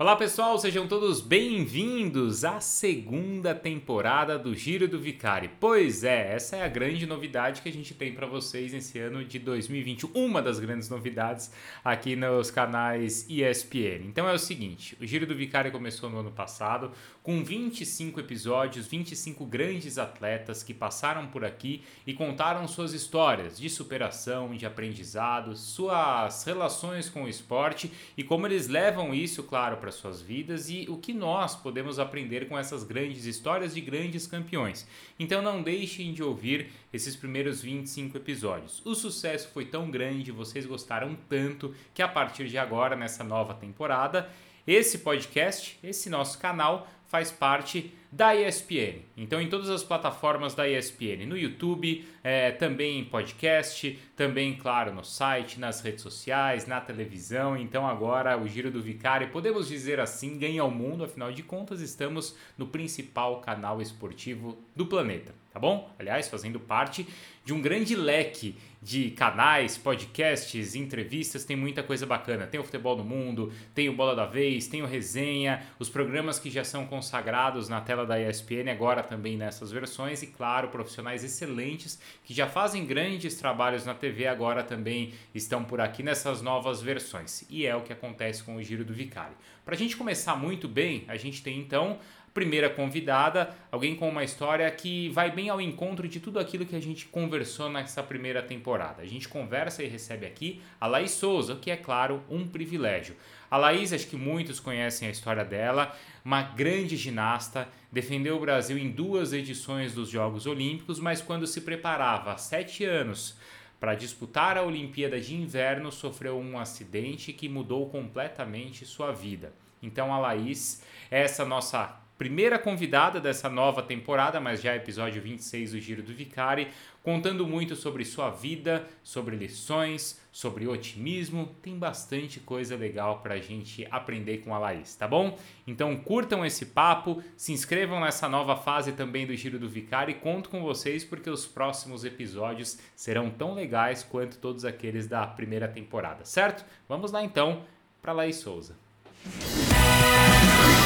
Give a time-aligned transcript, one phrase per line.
[0.00, 5.50] Olá pessoal, sejam todos bem-vindos à segunda temporada do Giro do Vicari.
[5.60, 9.22] Pois é, essa é a grande novidade que a gente tem para vocês nesse ano
[9.22, 11.52] de 2021, uma das grandes novidades
[11.84, 14.06] aqui nos canais ESPN.
[14.06, 16.92] Então é o seguinte, o Giro do Vicari começou no ano passado
[17.22, 23.68] com 25 episódios, 25 grandes atletas que passaram por aqui e contaram suas histórias de
[23.68, 29.89] superação, de aprendizado, suas relações com o esporte e como eles levam isso, claro, para
[29.90, 34.26] para suas vidas e o que nós podemos aprender com essas grandes histórias de grandes
[34.26, 34.86] campeões.
[35.18, 38.80] Então não deixem de ouvir esses primeiros 25 episódios.
[38.86, 43.52] O sucesso foi tão grande, vocês gostaram tanto que a partir de agora, nessa nova
[43.52, 44.30] temporada,
[44.64, 49.02] esse podcast, esse nosso canal, faz parte da ESPN.
[49.16, 54.92] Então, em todas as plataformas da ESPN, no YouTube, é, também em podcast, também, claro,
[54.92, 57.56] no site, nas redes sociais, na televisão.
[57.56, 61.80] Então, agora o Giro do Vicário, podemos dizer assim, ganha o mundo, afinal de contas,
[61.80, 65.94] estamos no principal canal esportivo do planeta, tá bom?
[65.98, 67.06] Aliás, fazendo parte
[67.44, 72.46] de um grande leque de canais, podcasts, entrevistas, tem muita coisa bacana.
[72.46, 76.38] Tem o Futebol no Mundo, tem o Bola da Vez, tem o Resenha, os programas
[76.38, 81.24] que já são consagrados na tela da ESPN, agora também nessas versões, e claro, profissionais
[81.24, 86.80] excelentes que já fazem grandes trabalhos na TV, agora também estão por aqui nessas novas
[86.80, 87.44] versões.
[87.48, 89.36] E é o que acontece com o Giro do Vicário.
[89.64, 91.98] Para a gente começar muito bem, a gente tem então
[92.32, 96.76] primeira convidada, alguém com uma história que vai bem ao encontro de tudo aquilo que
[96.76, 99.02] a gente conversou nessa primeira temporada.
[99.02, 103.16] A gente conversa e recebe aqui a Laís Souza, que é claro um privilégio.
[103.50, 108.78] A Laís, acho que muitos conhecem a história dela, uma grande ginasta, defendeu o Brasil
[108.78, 113.36] em duas edições dos Jogos Olímpicos, mas quando se preparava há sete anos
[113.80, 119.52] para disputar a Olimpíada de Inverno, sofreu um acidente que mudou completamente sua vida.
[119.82, 125.80] Então a Laís, essa nossa primeira convidada dessa nova temporada, mas já episódio 26 do
[125.80, 126.68] Giro do Vicari,
[127.02, 131.56] contando muito sobre sua vida, sobre lições, sobre otimismo.
[131.62, 135.38] Tem bastante coisa legal para a gente aprender com a Laís, tá bom?
[135.66, 140.16] Então curtam esse papo, se inscrevam nessa nova fase também do Giro do Vicari e
[140.16, 145.66] conto com vocês porque os próximos episódios serão tão legais quanto todos aqueles da primeira
[145.66, 146.66] temporada, certo?
[146.86, 147.64] Vamos lá então
[148.02, 148.76] para Laís Souza.
[149.24, 150.79] eu,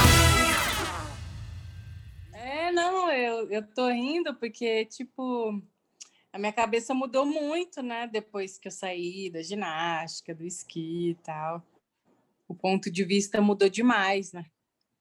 [3.55, 5.63] eu tô rindo porque, tipo,
[6.33, 8.09] a minha cabeça mudou muito, né?
[8.09, 11.65] Depois que eu saí da ginástica, do esqui e tal.
[12.49, 14.45] O ponto de vista mudou demais, né?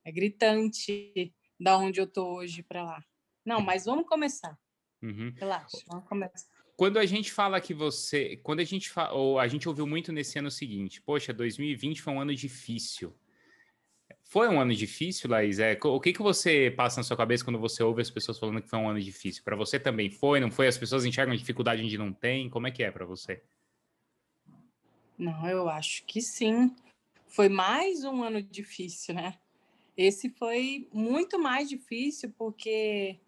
[0.05, 3.03] É gritante da onde eu tô hoje para lá.
[3.45, 4.57] Não, mas vamos começar.
[5.01, 5.33] Uhum.
[5.35, 6.47] Relaxa, vamos começar.
[6.75, 9.11] Quando a gente fala que você, quando a gente fa...
[9.11, 13.15] ou a gente ouviu muito nesse ano seguinte, poxa, 2020 foi um ano difícil.
[14.33, 15.59] Foi um ano difícil, Laís?
[15.59, 18.63] É, o que, que você passa na sua cabeça quando você ouve as pessoas falando
[18.63, 19.43] que foi um ano difícil?
[19.43, 20.39] Para você também foi?
[20.39, 20.65] Não foi?
[20.65, 22.49] As pessoas enxergam dificuldade onde não tem?
[22.49, 23.43] Como é que é para você?
[25.19, 26.75] Não, eu acho que sim.
[27.27, 29.37] Foi mais um ano difícil, né?
[29.95, 33.19] Esse foi muito mais difícil porque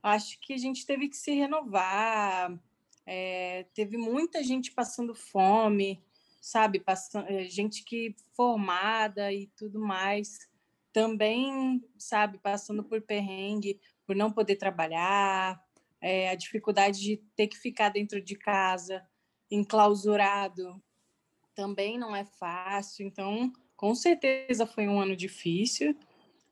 [0.00, 2.56] acho que a gente teve que se renovar.
[3.04, 6.00] É, teve muita gente passando fome,
[6.40, 6.78] sabe?
[6.78, 10.51] Passando, é, gente que formada e tudo mais
[10.92, 15.60] também, sabe, passando por perrengue, por não poder trabalhar,
[16.00, 19.02] é, a dificuldade de ter que ficar dentro de casa,
[19.50, 20.82] enclausurado,
[21.54, 23.06] também não é fácil.
[23.06, 25.96] Então, com certeza foi um ano difícil.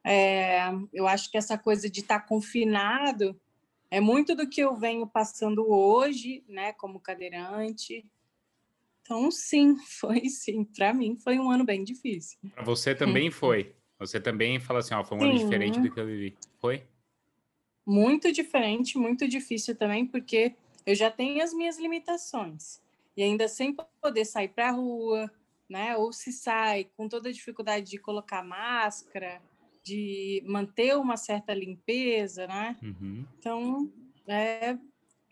[0.05, 0.61] É,
[0.93, 3.39] eu acho que essa coisa de estar confinado
[3.91, 8.07] é muito do que eu venho passando hoje, né, como cadeirante.
[9.03, 10.65] Então, sim, foi sim.
[10.65, 12.39] Para mim, foi um ano bem difícil.
[12.55, 13.75] Para você também foi?
[14.01, 15.29] Você também fala assim, ó, foi um Sim.
[15.29, 16.37] ano diferente do que eu vivi.
[16.59, 16.83] Foi?
[17.87, 20.55] Muito diferente, muito difícil também, porque
[20.87, 22.81] eu já tenho as minhas limitações.
[23.15, 25.31] E ainda sem poder sair para a rua,
[25.69, 25.97] né?
[25.97, 29.43] Ou se sai com toda a dificuldade de colocar máscara,
[29.85, 32.77] de manter uma certa limpeza, né?
[32.83, 33.27] Uhum.
[33.39, 33.93] Então,
[34.27, 34.79] é,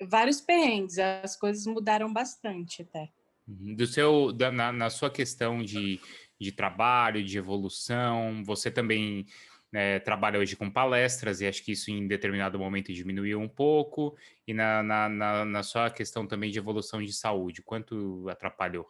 [0.07, 3.11] vários perrengues, as coisas mudaram bastante até.
[3.47, 3.75] Uhum.
[3.75, 5.99] Do seu, da, na, na sua questão de
[6.41, 8.43] de trabalho, de evolução.
[8.45, 9.27] Você também
[9.73, 14.17] né, trabalha hoje com palestras e acho que isso em determinado momento diminuiu um pouco.
[14.47, 18.89] E na, na, na, na sua questão também de evolução de saúde, quanto atrapalhou?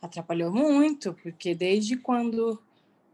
[0.00, 2.62] Atrapalhou muito, porque desde quando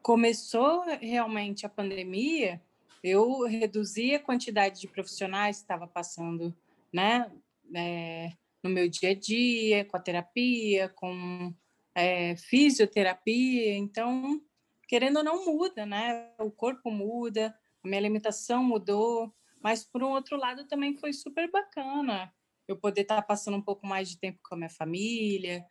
[0.03, 2.61] começou realmente a pandemia,
[3.03, 6.55] eu reduzi a quantidade de profissionais que estava passando,
[6.93, 7.31] né,
[7.75, 8.33] é,
[8.63, 11.55] no meu dia a dia, com a terapia, com
[11.95, 14.41] é, fisioterapia, então,
[14.89, 16.31] querendo ou não, muda, né?
[16.39, 21.51] O corpo muda, a minha alimentação mudou, mas por um outro lado também foi super
[21.51, 22.33] bacana
[22.73, 25.65] eu poder estar tá passando um pouco mais de tempo com a minha família.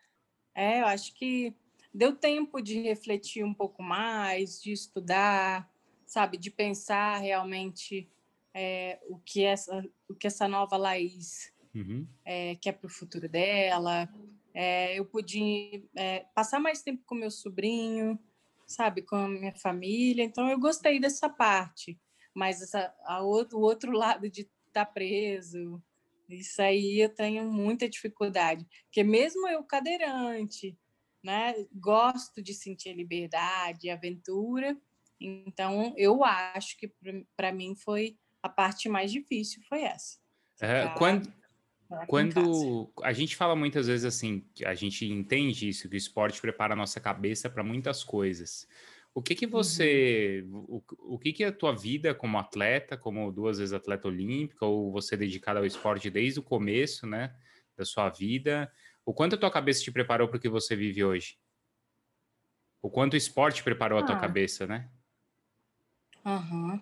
[0.54, 1.56] É, eu acho que
[1.94, 5.70] deu tempo de refletir um pouco mais, de estudar,
[6.06, 8.10] sabe, de pensar realmente
[8.54, 12.06] é, o que essa o que essa nova Laís uhum.
[12.26, 14.10] é, quer para o futuro dela.
[14.54, 18.20] É, eu pude é, passar mais tempo com meu sobrinho,
[18.68, 20.24] sabe, com a minha família.
[20.24, 22.00] Então eu gostei dessa parte,
[22.34, 25.82] mas essa, a outro, o outro lado de estar tá preso,
[26.30, 30.78] isso aí eu tenho muita dificuldade, porque mesmo eu cadeirante,
[31.24, 34.78] né, gosto de sentir liberdade, aventura.
[35.20, 36.92] Então eu acho que
[37.36, 40.20] para mim foi a parte mais difícil foi essa.
[40.60, 41.32] É, quando
[42.08, 46.74] quando a gente fala muitas vezes assim, a gente entende isso, que o esporte prepara
[46.74, 48.68] a nossa cabeça para muitas coisas.
[49.14, 50.66] O que que você, uhum.
[50.70, 54.92] o, o que que a tua vida como atleta, como duas vezes atleta olímpica, ou
[54.92, 57.36] você dedicada ao esporte desde o começo, né,
[57.76, 58.72] da sua vida,
[59.06, 61.38] o quanto a tua cabeça te preparou para o que você vive hoje?
[62.82, 64.02] O quanto o esporte preparou ah.
[64.02, 64.20] a tua ah.
[64.20, 64.90] cabeça, né?
[66.26, 66.74] Aham.
[66.74, 66.82] Uhum.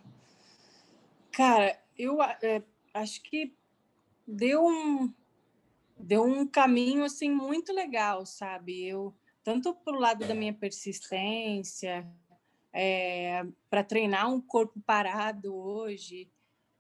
[1.32, 2.62] Cara, eu é,
[2.94, 3.56] acho que
[4.30, 5.14] deu um
[5.98, 8.88] deu um caminho assim muito legal, sabe?
[8.88, 12.08] Eu tanto para o lado da minha persistência,
[12.72, 16.32] é, para treinar um corpo parado hoje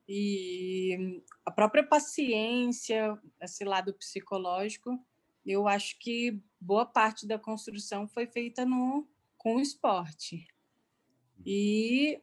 [0.07, 4.97] e a própria paciência, esse lado psicológico,
[5.45, 9.07] eu acho que boa parte da construção foi feita no
[9.37, 10.47] com o esporte.
[11.45, 12.21] E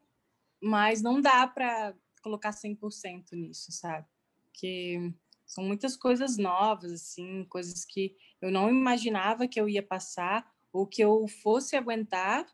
[0.61, 4.07] mas não dá para colocar 100% nisso, sabe?
[4.57, 5.13] Porque
[5.45, 10.87] são muitas coisas novas, assim, coisas que eu não imaginava que eu ia passar ou
[10.87, 12.47] que eu fosse aguentar.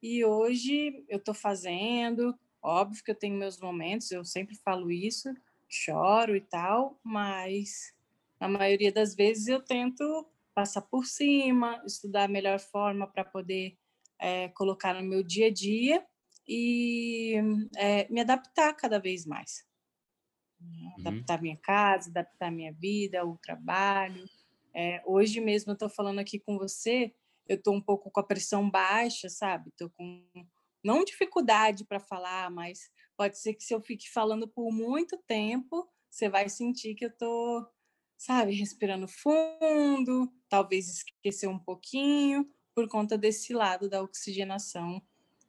[0.00, 2.38] E hoje eu estou fazendo.
[2.62, 5.34] Óbvio que eu tenho meus momentos, eu sempre falo isso,
[5.68, 7.92] choro e tal, mas
[8.40, 10.04] na maioria das vezes eu tento
[10.54, 13.76] passar por cima, estudar a melhor forma para poder
[14.16, 16.06] é, colocar no meu dia a dia
[16.46, 17.34] e
[17.76, 19.71] é, me adaptar cada vez mais.
[20.62, 20.92] Uhum.
[21.00, 24.24] Adaptar minha casa, adaptar minha vida, o trabalho.
[24.74, 27.14] É, hoje mesmo eu estou falando aqui com você,
[27.48, 29.68] eu estou um pouco com a pressão baixa, sabe?
[29.70, 30.24] Estou com
[30.82, 35.88] não dificuldade para falar, mas pode ser que se eu fique falando por muito tempo,
[36.10, 37.66] você vai sentir que eu estou,
[38.18, 45.02] sabe, respirando fundo, talvez esquecer um pouquinho por conta desse lado da oxigenação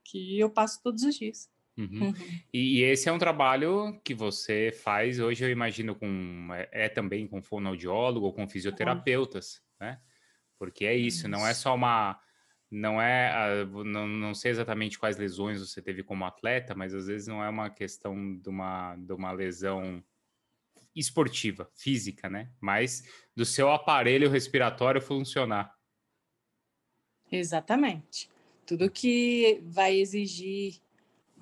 [0.03, 1.49] que eu passo todos os dias.
[1.77, 2.07] Uhum.
[2.07, 2.13] Uhum.
[2.53, 6.89] E, e, esse é um trabalho que você faz hoje, eu imagino, com é, é
[6.89, 9.87] também com fonoaudiólogo ou com fisioterapeutas, uhum.
[9.87, 9.99] né?
[10.57, 12.19] Porque é isso, isso, não é só uma.
[12.69, 13.65] Não é.
[13.65, 17.49] Não, não sei exatamente quais lesões você teve como atleta, mas às vezes não é
[17.49, 20.03] uma questão de uma, de uma lesão
[20.95, 22.51] esportiva, física, né?
[22.61, 23.03] Mas
[23.35, 25.75] do seu aparelho respiratório funcionar.
[27.31, 28.29] Exatamente.
[28.65, 30.79] Tudo que vai exigir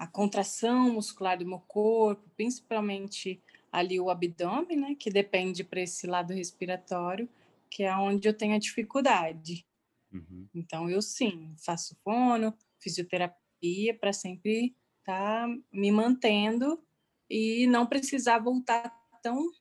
[0.01, 3.39] a contração muscular do meu corpo, principalmente
[3.71, 7.29] ali o abdômen, né, que depende para esse lado respiratório,
[7.69, 9.63] que é onde eu tenho a dificuldade.
[10.11, 10.47] Uhum.
[10.55, 16.83] Então, eu sim, faço fono, fisioterapia para sempre estar tá me mantendo
[17.29, 18.91] e não precisar voltar
[19.21, 19.51] tão,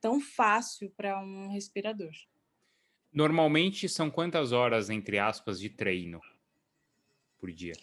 [0.00, 2.10] tão fácil para um respirador.
[3.12, 6.20] Normalmente são quantas horas, entre aspas, de treino
[7.38, 7.74] por dia?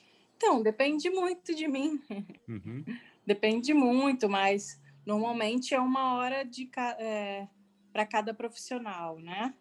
[0.43, 2.01] Então, depende muito de mim.
[2.49, 2.83] Uhum.
[3.25, 6.69] Depende muito, mas normalmente é uma hora de
[6.99, 7.47] é,
[7.93, 9.55] para cada profissional, né?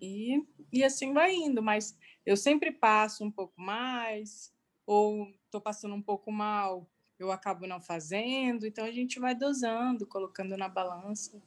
[0.00, 0.40] E,
[0.72, 4.54] e assim vai indo, mas eu sempre passo um pouco mais,
[4.86, 6.88] ou estou passando um pouco mal,
[7.18, 11.42] eu acabo não fazendo, então a gente vai dosando, colocando na balança.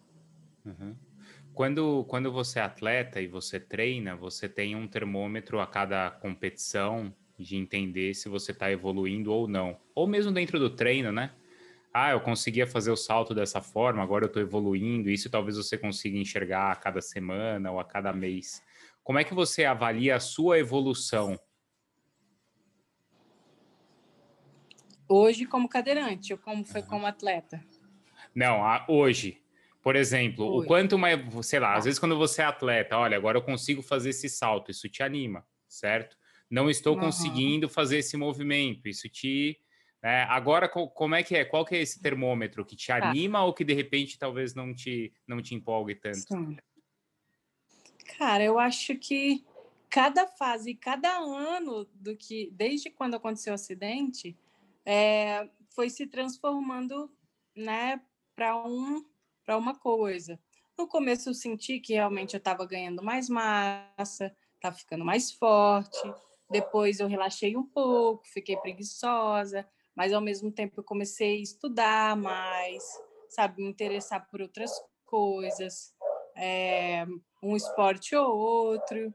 [0.66, 0.98] Uhum.
[1.54, 7.16] Quando, quando você é atleta e você treina, você tem um termômetro a cada competição
[7.42, 9.80] de entender se você está evoluindo ou não.
[9.96, 11.32] Ou mesmo dentro do treino, né?
[11.94, 15.10] Ah, eu conseguia fazer o salto dessa forma, agora eu estou evoluindo.
[15.10, 18.64] Isso talvez você consiga enxergar a cada semana ou a cada mês.
[19.04, 21.38] Como é que você avalia a sua evolução?
[25.08, 27.62] Hoje, como cadeirante, ou como foi como atleta?
[28.34, 29.42] Não, hoje.
[29.82, 30.66] Por exemplo, hoje.
[30.66, 33.82] o quanto mais, sei lá, às vezes quando você é atleta, olha, agora eu consigo
[33.82, 36.16] fazer esse salto, isso te anima, certo?
[36.52, 37.00] Não estou uhum.
[37.00, 38.88] conseguindo fazer esse movimento.
[38.88, 39.58] Isso te.
[40.04, 40.24] Né?
[40.24, 41.46] Agora, como é que é?
[41.46, 42.98] Qual que é esse termômetro que te tá.
[43.10, 43.46] anima tá.
[43.46, 46.28] ou que de repente talvez não te, não te empolgue tanto?
[46.28, 46.58] Sim.
[48.18, 49.46] Cara, eu acho que
[49.90, 54.38] cada fase, cada ano do que, desde quando aconteceu o acidente,
[54.86, 57.10] é, foi se transformando,
[57.56, 58.02] né,
[58.36, 59.06] para um,
[59.46, 60.40] para uma coisa.
[60.78, 66.02] No começo eu senti que realmente eu estava ganhando mais massa, estava ficando mais forte.
[66.52, 69.66] Depois eu relaxei um pouco, fiquei preguiçosa,
[69.96, 72.84] mas ao mesmo tempo eu comecei a estudar mais,
[73.30, 74.70] sabe, me interessar por outras
[75.06, 75.94] coisas,
[76.36, 77.06] é,
[77.42, 79.14] um esporte ou outro.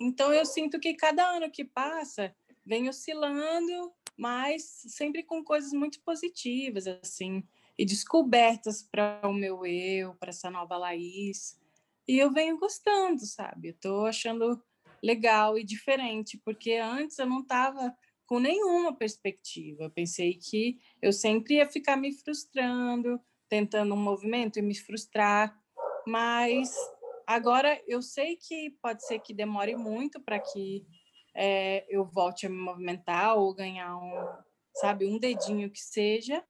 [0.00, 2.32] Então eu sinto que cada ano que passa
[2.64, 7.42] vem oscilando, mas sempre com coisas muito positivas assim
[7.76, 11.58] e descobertas para o meu eu, para essa nova Laís.
[12.06, 13.70] E eu venho gostando, sabe?
[13.70, 14.62] Eu tô achando
[15.04, 17.94] legal e diferente, porque antes eu não estava
[18.26, 19.84] com nenhuma perspectiva.
[19.84, 25.54] Eu pensei que eu sempre ia ficar me frustrando, tentando um movimento e me frustrar,
[26.06, 26.74] mas
[27.26, 30.86] agora eu sei que pode ser que demore muito para que
[31.36, 34.26] é, eu volte a me movimentar ou ganhar um,
[34.74, 36.42] sabe, um dedinho que seja,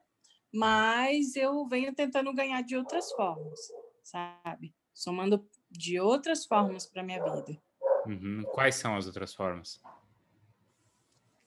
[0.52, 3.58] mas eu venho tentando ganhar de outras formas,
[4.04, 4.72] sabe?
[4.92, 7.60] Somando de outras formas para minha vida.
[8.06, 8.42] Uhum.
[8.52, 9.80] Quais são as outras formas?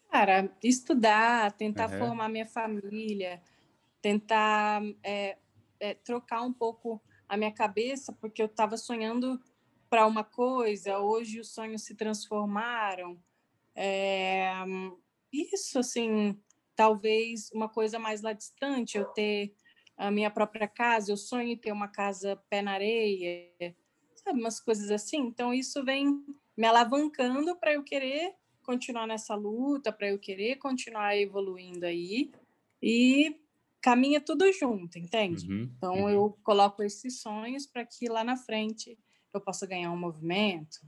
[0.09, 1.99] Cara, estudar, tentar uhum.
[1.99, 3.41] formar minha família,
[4.01, 5.37] tentar é,
[5.79, 9.39] é, trocar um pouco a minha cabeça, porque eu estava sonhando
[9.89, 13.21] para uma coisa, hoje os sonhos se transformaram.
[13.75, 14.51] É,
[15.31, 16.39] isso, assim,
[16.75, 19.53] talvez uma coisa mais lá distante, eu ter
[19.97, 23.75] a minha própria casa, eu sonho em ter uma casa pé na areia,
[24.15, 25.17] sabe, umas coisas assim.
[25.17, 26.23] Então, isso vem
[26.57, 28.33] me alavancando para eu querer
[28.63, 32.31] continuar nessa luta, para eu querer continuar evoluindo aí.
[32.81, 33.39] E
[33.81, 35.49] caminha tudo junto, entende?
[35.49, 36.09] Uhum, então, uhum.
[36.09, 38.97] eu coloco esses sonhos para que lá na frente
[39.33, 40.79] eu possa ganhar um movimento.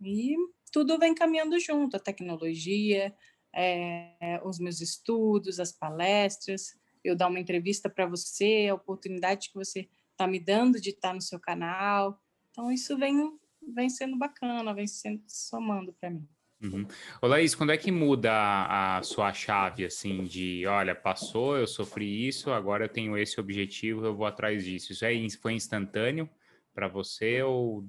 [0.00, 0.36] E
[0.70, 3.14] tudo vem caminhando junto, a tecnologia,
[3.54, 9.54] é, os meus estudos, as palestras, eu dar uma entrevista para você, a oportunidade que
[9.54, 12.20] você está me dando de estar tá no seu canal.
[12.50, 13.38] Então, isso vem,
[13.72, 16.28] vem sendo bacana, vem sendo somando para mim.
[16.62, 16.86] Uhum.
[17.20, 21.66] Ô Laís, quando é que muda a, a, sua chave, assim, de, olha, passou, eu
[21.66, 24.92] sofri isso, agora eu tenho esse objetivo, eu vou atrás disso.
[24.92, 26.28] Isso é, foi instantâneo
[26.74, 27.82] para você ou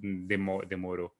[0.67, 1.15] demorou?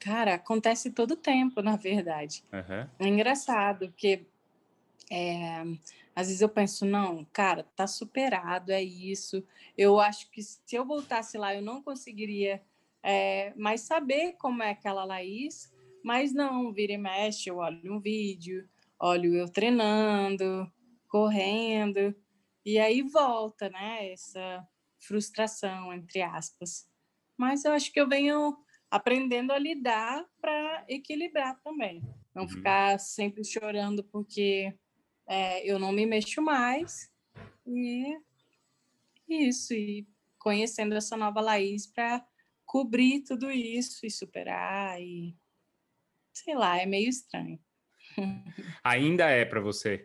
[0.00, 2.44] Cara, acontece todo tempo, na verdade.
[2.52, 2.88] Uhum.
[3.00, 4.26] É engraçado, porque
[5.10, 5.62] é,
[6.14, 9.42] às vezes eu penso, não, cara, tá superado, é isso.
[9.76, 12.62] Eu acho que se eu voltasse lá, eu não conseguiria
[13.02, 15.72] é, mais saber como é aquela Laís,
[16.02, 20.70] mas não, vira e mexe, eu olho um vídeo, olho eu treinando,
[21.08, 22.14] correndo,
[22.64, 24.66] e aí volta, né, essa
[24.98, 26.88] frustração, entre aspas.
[27.36, 28.56] Mas eu acho que eu venho
[28.90, 32.02] aprendendo a lidar para equilibrar também.
[32.34, 32.48] Não uhum.
[32.48, 34.74] ficar sempre chorando porque
[35.28, 37.10] é, eu não me mexo mais.
[37.66, 38.18] E
[39.28, 40.08] isso, e
[40.38, 42.26] conhecendo essa nova Laís para
[42.64, 45.36] cobrir tudo isso e superar e
[46.32, 47.58] sei lá, é meio estranho.
[48.82, 50.02] Ainda é para você?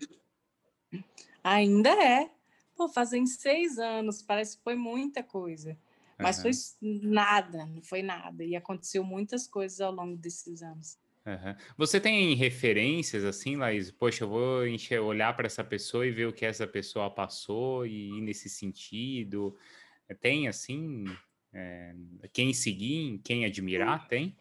[1.44, 2.30] Ainda é.
[2.75, 5.77] Pô, fazem seis anos, parece que foi muita coisa.
[6.20, 6.44] Mas uhum.
[6.44, 6.51] foi
[6.82, 8.44] nada, não foi nada.
[8.44, 10.98] E aconteceu muitas coisas ao longo desses anos.
[11.25, 11.56] Uhum.
[11.77, 13.89] Você tem referências assim, Laís?
[13.89, 17.86] Poxa, eu vou encher, olhar para essa pessoa e ver o que essa pessoa passou
[17.86, 19.58] e ir nesse sentido.
[20.20, 21.06] Tem assim,
[21.53, 21.96] é,
[22.34, 24.08] quem seguir, quem admirar?
[24.10, 24.36] Tem?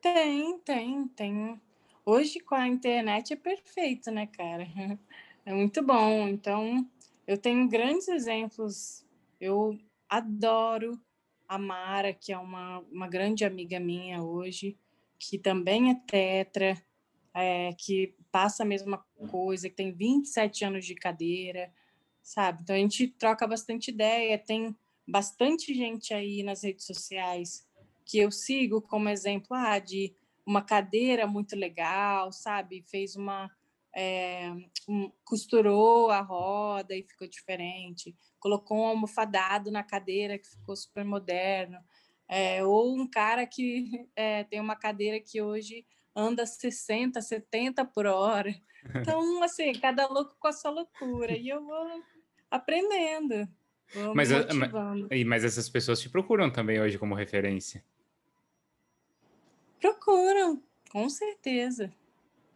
[0.00, 1.60] Tem, tem, tem.
[2.04, 4.66] Hoje com a internet é perfeito, né, cara?
[5.44, 6.28] É muito bom.
[6.28, 6.86] Então,
[7.26, 9.02] eu tenho grandes exemplos.
[9.40, 11.00] Eu adoro
[11.48, 14.76] a Mara, que é uma, uma grande amiga minha hoje,
[15.18, 16.80] que também é tetra,
[17.34, 21.72] é, que passa a mesma coisa, que tem 27 anos de cadeira,
[22.22, 22.62] sabe?
[22.62, 27.66] Então a gente troca bastante ideia, tem bastante gente aí nas redes sociais
[28.04, 30.14] que eu sigo como exemplo ah, de
[30.46, 32.82] uma cadeira muito legal, sabe?
[32.88, 33.50] Fez uma.
[33.94, 34.50] É,
[34.86, 41.04] um, costurou a roda e ficou diferente colocou um almofadado na cadeira que ficou super
[41.04, 41.78] moderno,
[42.28, 48.06] é, ou um cara que é, tem uma cadeira que hoje anda 60, 70 por
[48.06, 48.54] hora.
[48.94, 51.36] Então, assim, cada louco com a sua loucura.
[51.36, 52.02] E eu vou
[52.50, 53.46] aprendendo.
[53.92, 57.84] Vou mas, mas, mas essas pessoas te procuram também hoje como referência?
[59.80, 61.92] Procuram, com certeza.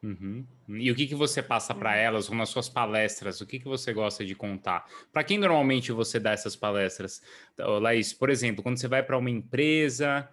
[0.03, 0.47] Uhum.
[0.79, 3.41] E o que, que você passa para elas ou nas suas palestras?
[3.41, 4.87] O que, que você gosta de contar?
[5.13, 7.23] Para quem normalmente você dá essas palestras?
[7.59, 10.29] Laís, por exemplo, quando você vai para uma empresa,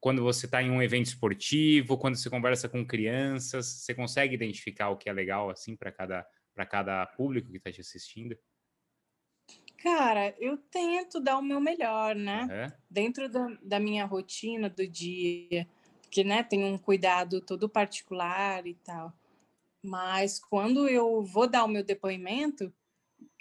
[0.00, 4.90] quando você está em um evento esportivo, quando você conversa com crianças, você consegue identificar
[4.90, 8.36] o que é legal assim para cada para cada público que está te assistindo?
[9.82, 12.42] Cara, eu tento dar o meu melhor, né?
[12.42, 12.76] Uhum.
[12.90, 15.66] Dentro da, da, minha rotina do dia,
[16.10, 19.14] que né, tem um cuidado todo particular e tal.
[19.82, 22.72] Mas quando eu vou dar o meu depoimento,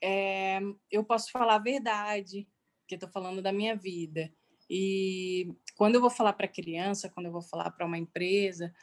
[0.01, 0.59] é,
[0.91, 2.47] eu posso falar a verdade,
[2.87, 4.31] que estou falando da minha vida.
[4.69, 8.73] E quando eu vou falar para criança, quando eu vou falar para uma empresa,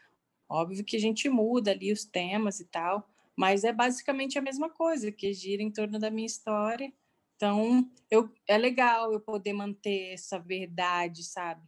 [0.49, 4.71] óbvio que a gente muda ali os temas e tal, mas é basicamente a mesma
[4.71, 6.93] coisa, que gira em torno da minha história.
[7.37, 11.63] Então, eu, é legal eu poder manter essa verdade, sabe?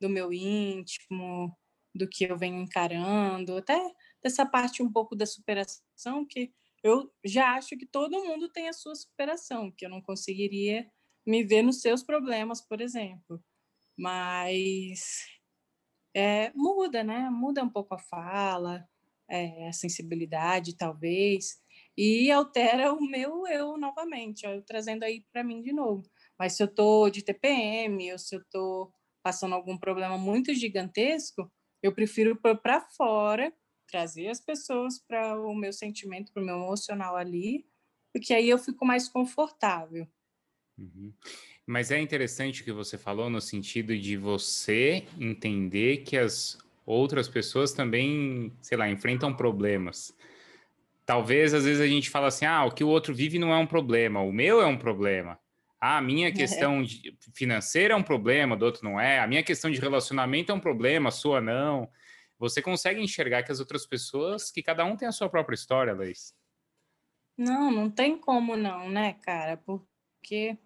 [0.00, 1.56] Do meu íntimo,
[1.94, 3.78] do que eu venho encarando, até
[4.22, 6.52] dessa parte um pouco da superação, que
[6.82, 10.90] eu já acho que todo mundo tem a sua superação, que eu não conseguiria
[11.26, 13.42] me ver nos seus problemas, por exemplo.
[13.96, 15.24] Mas
[16.14, 17.30] é, muda, né?
[17.30, 18.86] Muda um pouco a fala,
[19.28, 21.60] é, a sensibilidade, talvez,
[21.96, 26.10] e altera o meu eu novamente, ó, eu trazendo aí para mim de novo.
[26.38, 31.50] Mas se eu estou de TPM, ou se eu estou passando algum problema muito gigantesco,
[31.82, 33.52] eu prefiro pôr para fora,
[33.92, 37.66] trazer as pessoas para o meu sentimento, para o meu emocional ali,
[38.10, 40.08] porque aí eu fico mais confortável.
[40.78, 41.12] Uhum.
[41.66, 47.28] Mas é interessante o que você falou no sentido de você entender que as outras
[47.28, 50.16] pessoas também, sei lá, enfrentam problemas.
[51.04, 53.58] Talvez às vezes a gente fala assim: ah, o que o outro vive não é
[53.58, 55.38] um problema, o meu é um problema.
[55.78, 56.82] Ah, a minha questão
[57.34, 59.20] financeira é um problema, do outro não é.
[59.20, 61.88] A minha questão de relacionamento é um problema, a sua não.
[62.42, 65.94] Você consegue enxergar que as outras pessoas, que cada um tem a sua própria história,
[65.94, 66.34] Laís?
[67.38, 69.56] Não, não tem como não, né, cara?
[69.56, 70.58] Porque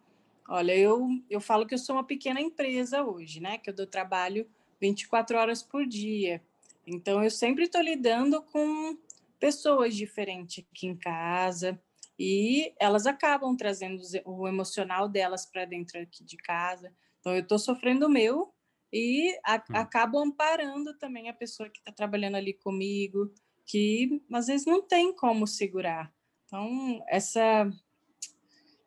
[0.49, 3.59] Olha, eu, eu falo que eu sou uma pequena empresa hoje, né?
[3.59, 4.49] Que eu dou trabalho
[4.81, 6.41] 24 horas por dia.
[6.87, 8.97] Então, eu sempre estou lidando com
[9.41, 11.81] pessoas diferentes aqui em casa
[12.19, 16.93] e elas acabam trazendo o emocional delas para dentro aqui de casa.
[17.19, 18.55] Então, eu estou sofrendo o meu
[18.97, 19.61] e a, hum.
[19.75, 23.33] acabo amparando também a pessoa que está trabalhando ali comigo,
[23.67, 26.13] que às vezes não tem como segurar.
[26.47, 27.69] Então, essa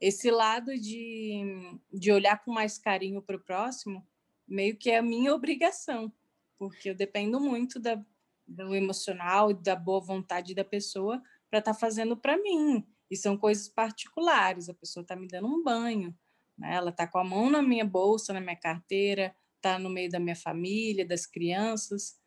[0.01, 1.43] esse lado de,
[1.91, 4.07] de olhar com mais carinho para o próximo,
[4.47, 6.11] meio que é a minha obrigação,
[6.57, 8.01] porque eu dependo muito da,
[8.47, 12.87] do emocional e da boa vontade da pessoa para estar tá fazendo para mim.
[13.11, 14.69] E são coisas particulares.
[14.69, 16.17] A pessoa está me dando um banho,
[16.57, 16.75] né?
[16.75, 20.19] ela está com a mão na minha bolsa, na minha carteira, está no meio da
[20.19, 22.17] minha família, das crianças.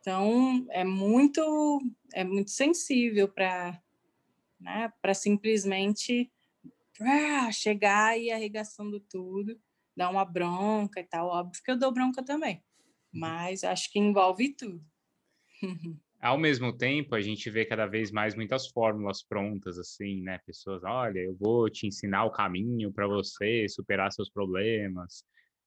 [0.00, 1.80] Então, é muito,
[2.14, 3.80] é muito sensível para
[4.60, 6.30] né, simplesmente
[7.00, 9.60] ah, chegar e arregaçando tudo,
[9.96, 11.28] dar uma bronca e tal.
[11.28, 12.56] Óbvio que eu dou bronca também,
[13.12, 13.20] uhum.
[13.20, 14.84] mas acho que envolve tudo.
[16.18, 20.38] Ao mesmo tempo, a gente vê cada vez mais muitas fórmulas prontas, assim, né?
[20.46, 25.24] Pessoas, olha, eu vou te ensinar o caminho para você superar seus problemas.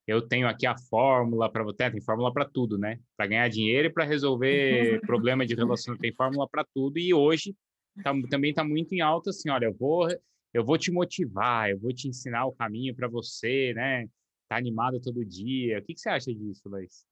[0.10, 1.90] Eu tenho aqui a fórmula para você.
[1.92, 3.00] Tem fórmula para tudo, né?
[3.16, 6.02] Para ganhar dinheiro e para resolver problema de relacionamento.
[6.02, 6.98] Tem fórmula para tudo.
[6.98, 7.56] E hoje
[8.04, 10.08] tá, também está muito em alta, assim, olha, eu vou
[10.52, 14.08] eu vou te motivar, eu vou te ensinar o caminho para você, né?
[14.48, 15.78] Tá animado todo dia.
[15.78, 17.06] O que, que você acha disso, Laís?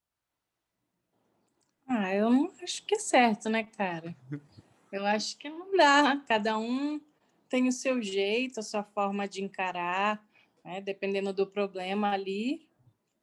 [1.87, 4.15] Ah, eu não acho que é certo, né, cara?
[4.91, 6.17] Eu acho que não dá.
[6.27, 6.99] Cada um
[7.47, 10.25] tem o seu jeito, a sua forma de encarar,
[10.65, 10.81] né?
[10.81, 12.66] Dependendo do problema ali,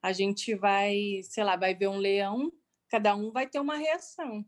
[0.04, 2.52] a gente vai, sei lá, vai ver um leão,
[2.90, 4.44] cada um vai ter uma reação.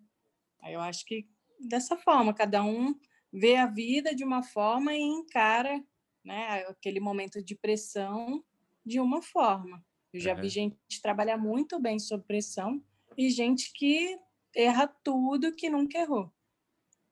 [0.61, 1.27] Aí eu acho que
[1.59, 2.95] dessa forma, cada um
[3.33, 5.83] vê a vida de uma forma e encara
[6.23, 8.45] né, aquele momento de pressão
[8.85, 9.83] de uma forma.
[10.13, 10.43] Eu já uhum.
[10.43, 12.85] vi gente trabalhar muito bem sob pressão
[13.17, 14.15] e gente que
[14.55, 16.31] erra tudo que nunca errou.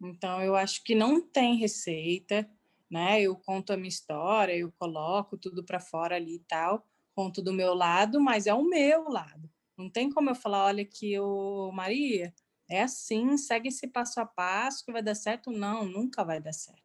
[0.02, 2.46] Então, eu acho que não tem receita,
[2.90, 3.22] né?
[3.22, 7.52] Eu conto a minha história, eu coloco tudo para fora ali e tal, conto do
[7.52, 9.50] meu lado, mas é o meu lado.
[9.76, 12.32] Não tem como eu falar, olha aqui, eu, Maria,
[12.68, 15.50] é assim, segue esse passo a passo que vai dar certo.
[15.50, 16.82] Não, nunca vai dar certo.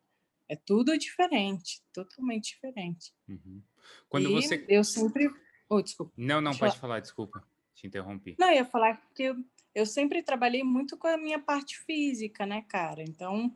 [0.47, 3.13] É tudo diferente, totalmente diferente.
[3.27, 3.61] Uhum.
[4.09, 4.65] Quando e você.
[4.67, 5.29] Eu sempre.
[5.69, 6.11] Oh, desculpa.
[6.17, 6.81] Não, não, pode falar.
[6.81, 7.43] falar, desculpa.
[7.75, 8.35] Te interrompi.
[8.39, 9.35] Não, eu ia falar que eu,
[9.75, 13.03] eu sempre trabalhei muito com a minha parte física, né, cara?
[13.03, 13.55] Então,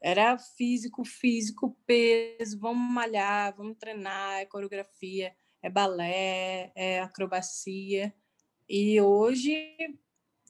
[0.00, 5.34] era físico, físico, peso, vamos malhar, vamos treinar, é coreografia,
[5.64, 8.14] é balé, é acrobacia.
[8.68, 9.74] E hoje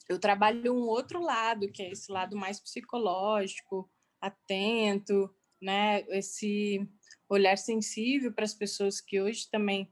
[0.09, 3.89] eu trabalho um outro lado, que é esse lado mais psicológico,
[4.21, 6.01] atento, né?
[6.09, 6.85] Esse
[7.29, 9.89] olhar sensível para as pessoas que hoje também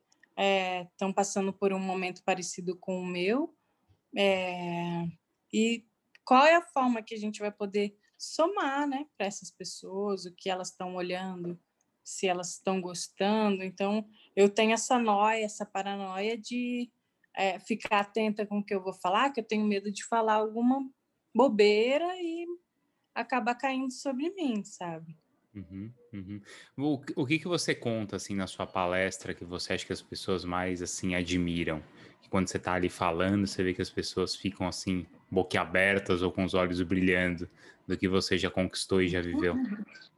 [0.91, 3.57] estão é, passando por um momento parecido com o meu.
[4.17, 5.07] É,
[5.53, 5.87] e
[6.25, 10.35] qual é a forma que a gente vai poder somar né, para essas pessoas, o
[10.35, 11.59] que elas estão olhando,
[12.03, 13.63] se elas estão gostando.
[13.63, 16.91] Então, eu tenho essa noia, essa paranoia de
[17.37, 20.35] é, ficar atenta com o que eu vou falar, que eu tenho medo de falar
[20.35, 20.89] alguma
[21.35, 22.47] bobeira e
[23.15, 25.17] acabar caindo sobre mim, sabe?
[25.55, 26.41] Uhum, uhum.
[26.79, 30.01] O, o que que você conta assim na sua palestra que você acha que as
[30.01, 31.83] pessoas mais assim admiram?
[32.23, 36.33] Que quando você está ali falando, você vê que as pessoas ficam assim boquiabertas ou
[36.33, 37.49] com os olhos brilhando
[37.87, 39.55] do que você já conquistou e já viveu.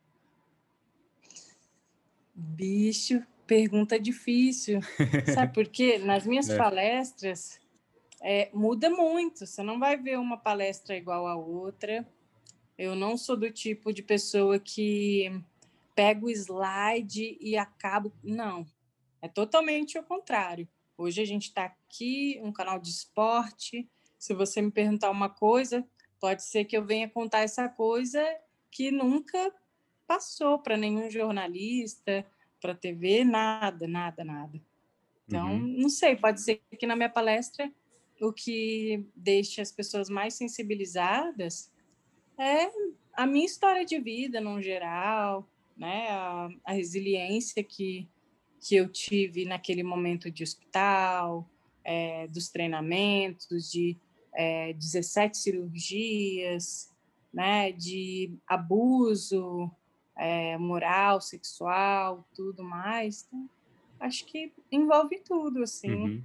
[2.37, 4.81] Bicho, pergunta difícil.
[5.35, 5.99] Sabe por quê?
[5.99, 6.57] Nas minhas é.
[6.57, 7.59] palestras
[8.23, 9.47] é, muda muito.
[9.47, 12.07] Você não vai ver uma palestra igual a outra.
[12.77, 15.31] Eu não sou do tipo de pessoa que
[15.95, 18.13] pega o slide e acabo.
[18.23, 18.67] Não,
[19.23, 20.69] é totalmente o contrário.
[20.97, 23.89] Hoje a gente está aqui, um canal de esporte.
[24.19, 25.87] Se você me perguntar uma coisa,
[26.21, 28.25] pode ser que eu venha contar essa coisa
[28.71, 29.53] que nunca
[30.07, 32.27] passou para nenhum jornalista,
[32.65, 34.59] para TV, nada, nada, nada.
[35.29, 35.77] Então, uhum.
[35.83, 37.71] não sei, pode ser que na minha palestra
[38.23, 41.71] o que deixe as pessoas mais sensibilizadas
[42.39, 42.71] é
[43.13, 45.47] a minha história de vida, no geral,
[45.77, 46.09] né?
[46.09, 48.09] A, a resiliência que,
[48.59, 51.47] que eu tive naquele momento de hospital,
[51.85, 53.95] é, dos treinamentos, de
[54.33, 56.91] é, 17 cirurgias,
[57.31, 57.73] né?
[57.73, 59.71] De abuso
[60.17, 63.27] é, moral, sexual, tudo mais.
[63.27, 63.49] Então,
[64.01, 66.23] acho que envolve tudo, assim, uhum.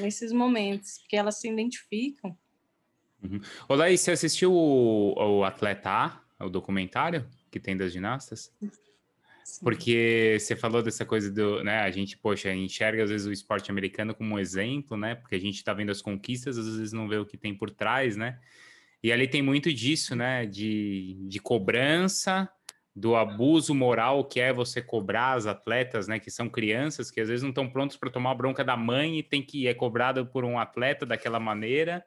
[0.00, 2.36] nesses momentos, porque elas se identificam
[3.22, 3.40] Uhum.
[3.68, 5.90] Ô, Laís, você assistiu o, o Atleta
[6.38, 8.52] A, o documentário que tem das ginastas?
[9.44, 9.60] Sim.
[9.62, 13.70] Porque você falou dessa coisa do, né, a gente, poxa, enxerga às vezes o esporte
[13.70, 17.08] americano como um exemplo, né, porque a gente está vendo as conquistas, às vezes não
[17.08, 18.38] vê o que tem por trás, né,
[19.02, 22.48] e ali tem muito disso, né, de, de cobrança,
[22.94, 27.28] do abuso moral que é você cobrar as atletas, né, que são crianças, que às
[27.28, 30.26] vezes não estão prontos para tomar a bronca da mãe e tem que é cobrado
[30.26, 32.04] por um atleta daquela maneira,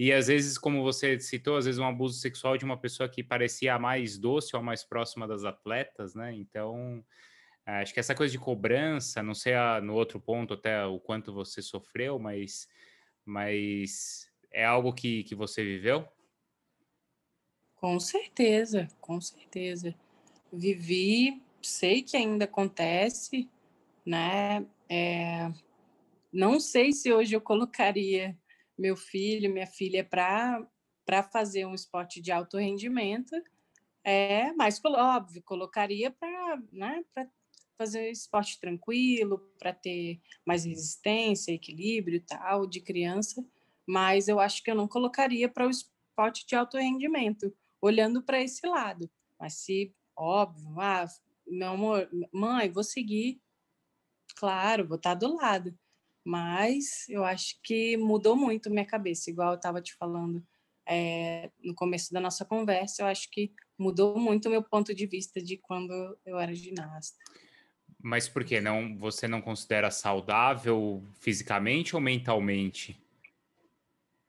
[0.00, 3.22] e às vezes, como você citou, às vezes um abuso sexual de uma pessoa que
[3.22, 6.34] parecia a mais doce ou a mais próxima das atletas, né?
[6.34, 7.04] Então,
[7.66, 10.98] eh, acho que essa coisa de cobrança, não sei a, no outro ponto até o
[10.98, 12.66] quanto você sofreu, mas,
[13.26, 16.08] mas é algo que, que você viveu?
[17.76, 19.94] Com certeza, com certeza.
[20.52, 23.48] Vivi, sei que ainda acontece,
[24.04, 24.66] né?
[24.88, 25.52] É,
[26.32, 28.36] não sei se hoje eu colocaria
[28.78, 30.66] meu filho, minha filha para
[31.32, 33.34] fazer um esporte de alto rendimento,
[34.02, 37.04] é mais óbvio, colocaria para né,
[37.76, 43.44] fazer esporte tranquilo, para ter mais resistência, equilíbrio e tal, de criança,
[43.86, 48.40] mas eu acho que eu não colocaria para o esporte de alto rendimento, olhando para
[48.40, 49.10] esse lado.
[49.38, 51.06] Mas se, óbvio, ah,
[51.46, 53.40] meu amor, mãe, vou seguir,
[54.36, 55.76] claro, vou estar do lado.
[56.22, 60.46] Mas eu acho que mudou muito minha cabeça, igual eu estava te falando
[60.86, 65.06] é, no começo da nossa conversa, eu acho que mudou muito o meu ponto de
[65.06, 65.92] vista de quando
[66.26, 67.16] eu era ginasta.
[68.02, 68.96] Mas por que não?
[68.98, 72.98] Você não considera saudável fisicamente ou mentalmente?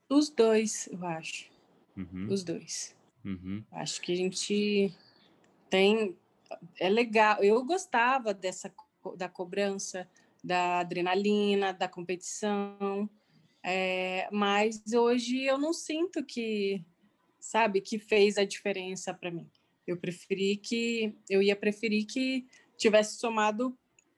[0.10, 1.50] Os dois, eu acho.
[1.96, 2.28] Uhum.
[2.30, 2.96] Os dois.
[3.24, 3.64] Uhum.
[3.72, 4.94] Acho que a gente
[5.72, 6.16] tem.
[6.80, 7.42] É legal.
[7.44, 8.72] Eu gostava dessa
[9.18, 10.08] da cobrança,
[10.44, 13.10] da adrenalina, da competição.
[13.64, 16.86] É, mas hoje eu não sinto que,
[17.40, 19.50] sabe, que fez a diferença para mim.
[19.88, 22.46] Eu preferi que, eu ia preferir que
[22.78, 23.76] tivesse somado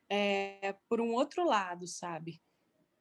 [0.09, 2.41] é, por um outro lado, sabe?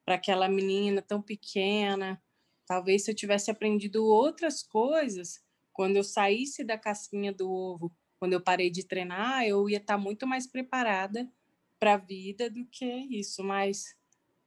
[0.05, 2.23] Para aquela menina tão pequena.
[2.67, 8.35] Talvez se eu tivesse aprendido outras coisas, quando eu saísse da casquinha do ovo, quando
[8.35, 11.29] eu parei de treinar, eu ia estar muito mais preparada
[11.77, 13.97] para a vida do que isso, mas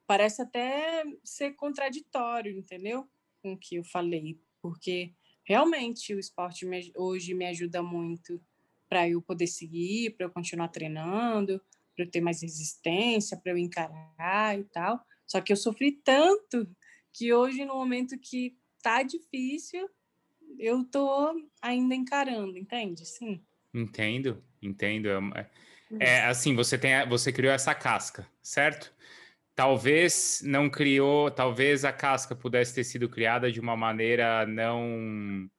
[0.08, 3.06] parece até ser contraditório, entendeu?
[3.42, 8.42] Com o que eu falei, porque realmente o esporte me, hoje me ajuda muito
[8.88, 11.62] para eu poder seguir, para eu continuar treinando,
[11.98, 15.06] para eu ter mais resistência, para eu encarar e tal.
[15.28, 16.66] Só que eu sofri tanto
[17.12, 19.90] que hoje, no momento que tá difícil,
[20.58, 23.06] eu tô ainda encarando, entende?
[23.06, 23.44] Sim.
[23.76, 25.10] Entendo, entendo.
[25.36, 25.50] É,
[26.00, 28.94] é assim, você tem, você criou essa casca, certo?
[29.54, 35.50] Talvez não criou, talvez a casca pudesse ter sido criada de uma maneira não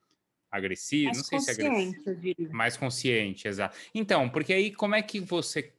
[0.50, 3.76] agressiva, mais não sei se é agressiva, mais consciente, exato.
[3.94, 5.74] Então, porque aí como é que você,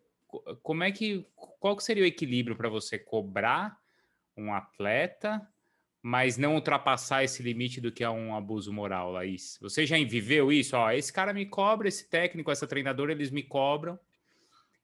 [0.61, 1.25] como é que,
[1.59, 3.79] qual que seria o equilíbrio para você cobrar
[4.35, 5.41] um atleta,
[6.07, 9.59] mas não ultrapassar esse limite do que é um abuso moral, Laís?
[9.61, 10.77] Você já viveu isso?
[10.77, 13.99] Ó, esse cara me cobra, esse técnico, essa treinadora, eles me cobram,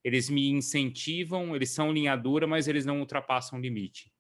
[0.04, 4.12] eles me incentivam, eles são linha dura, mas eles não ultrapassam o limite.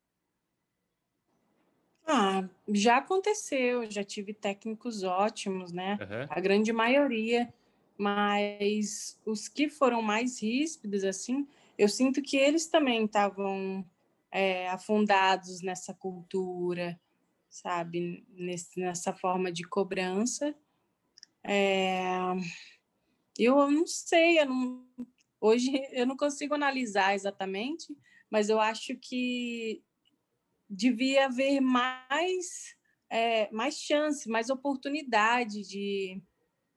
[2.07, 5.99] Ah, já aconteceu, já tive técnicos ótimos, né?
[5.99, 6.27] Uhum.
[6.29, 7.53] A grande maioria,
[7.97, 11.45] mas os que foram mais ríspidos, assim,
[11.77, 13.85] eu sinto que eles também estavam
[14.33, 16.99] é, afundados nessa cultura,
[17.47, 20.55] sabe, Nesse, nessa forma de cobrança.
[21.45, 22.01] É,
[23.37, 24.87] eu não sei, eu não,
[25.39, 27.95] hoje eu não consigo analisar exatamente,
[28.31, 29.83] mas eu acho que
[30.67, 32.75] devia haver mais,
[33.11, 36.19] é, mais chance, mais oportunidade de,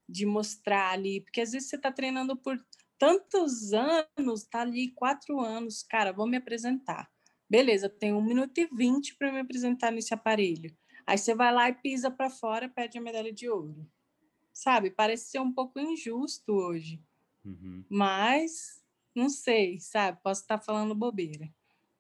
[0.07, 2.63] de mostrar ali, porque às vezes você está treinando por
[2.99, 7.11] tantos anos, está ali quatro anos, cara, vou me apresentar.
[7.49, 10.77] Beleza, tenho um minuto e vinte para me apresentar nesse aparelho.
[11.07, 13.87] Aí você vai lá e pisa para fora, pede a medalha de ouro.
[14.53, 14.91] Sabe?
[14.91, 17.01] Parece ser um pouco injusto hoje.
[17.45, 17.85] Uhum.
[17.89, 18.83] Mas,
[19.15, 20.19] não sei, sabe?
[20.23, 21.49] Posso estar falando bobeira.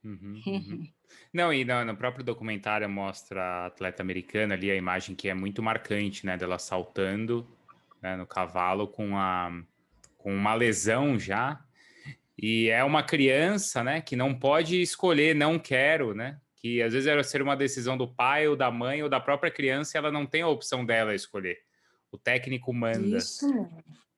[0.03, 0.93] Uhum, uhum.
[1.33, 5.35] Não, e no, no, próprio documentário mostra a atleta americana ali, a imagem que é
[5.35, 6.37] muito marcante, né?
[6.37, 7.47] Dela saltando
[8.01, 9.51] né, no cavalo com, a,
[10.17, 11.66] com uma lesão já
[12.39, 16.39] e é uma criança, né, que não pode escolher, não quero, né?
[16.57, 19.51] Que às vezes era ser uma decisão do pai ou da mãe ou da própria
[19.51, 21.59] criança e ela não tem a opção dela escolher.
[22.11, 23.17] O técnico manda.
[23.17, 23.47] Isso.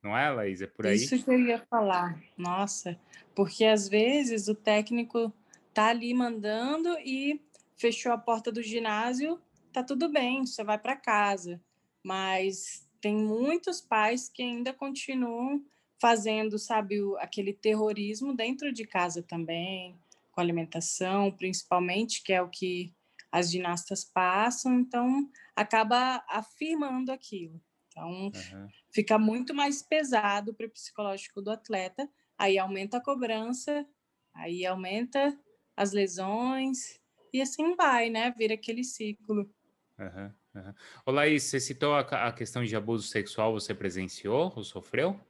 [0.02, 0.62] Não é, Laís?
[0.62, 0.96] É por aí?
[0.96, 2.20] Isso que eu ia falar.
[2.36, 2.98] Nossa,
[3.34, 5.32] porque às vezes o técnico
[5.72, 7.40] tá ali mandando e
[7.76, 9.40] fechou a porta do ginásio,
[9.72, 11.60] tá tudo bem, você vai para casa.
[12.02, 15.62] Mas tem muitos pais que ainda continuam
[16.00, 19.98] fazendo, sabe, o, aquele terrorismo dentro de casa também,
[20.30, 22.94] com alimentação, principalmente, que é o que
[23.30, 27.60] as ginastas passam, então acaba afirmando aquilo.
[27.88, 28.68] Então, uhum.
[28.92, 32.08] fica muito mais pesado para o psicológico do atleta,
[32.38, 33.84] aí aumenta a cobrança,
[34.32, 35.36] aí aumenta
[35.76, 37.00] as lesões,
[37.32, 38.32] e assim vai, né?
[38.36, 39.50] Vira aquele ciclo.
[39.98, 40.74] Uhum, uhum.
[41.04, 45.20] Ô, Laís, você citou a, a questão de abuso sexual, você presenciou ou sofreu?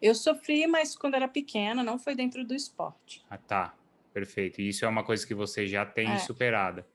[0.00, 3.24] Eu sofri, mas quando era pequena, não foi dentro do esporte.
[3.30, 3.74] Ah, tá.
[4.12, 4.60] Perfeito.
[4.60, 6.18] E isso é uma coisa que você já tem é.
[6.18, 6.86] superada?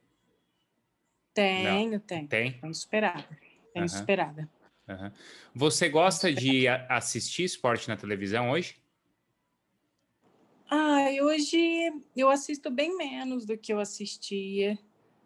[1.34, 2.00] Tenho, não.
[2.00, 2.28] tenho.
[2.28, 2.54] Tem?
[2.54, 3.28] Tenho superada.
[3.74, 3.88] Tenho uhum.
[3.88, 4.50] superada.
[4.88, 5.12] Uhum.
[5.54, 8.76] Você gosta de assistir esporte na televisão hoje?
[10.70, 14.78] Ah, hoje eu assisto bem menos do que eu assistia.